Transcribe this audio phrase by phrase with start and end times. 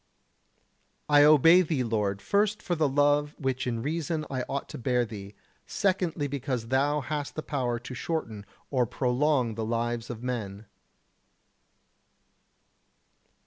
[1.07, 5.05] I obey Thee, Lord, first for the love which in reason I ought to bear
[5.05, 5.35] Thee;
[5.67, 10.65] secondly because Thou hast the power to shorten or prolong the lives of men.